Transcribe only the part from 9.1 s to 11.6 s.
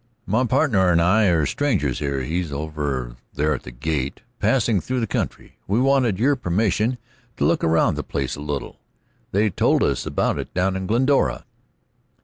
They told us about it down at Glendora."